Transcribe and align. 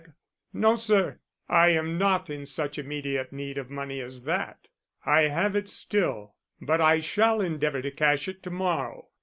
"No, 0.51 0.77
sir; 0.77 1.19
I 1.47 1.67
am 1.69 1.99
not 1.99 2.27
in 2.27 2.47
such 2.47 2.79
immediate 2.79 3.31
need 3.31 3.59
of 3.59 3.69
money 3.69 4.01
as 4.01 4.23
that. 4.23 4.67
I 5.05 5.27
have 5.29 5.55
it 5.55 5.69
still, 5.69 6.33
but 6.59 6.81
I 6.81 6.99
shall 6.99 7.39
endeavor 7.39 7.83
to 7.83 7.91
cash 7.91 8.27
it 8.27 8.41
to 8.41 8.49
morrow. 8.49 9.09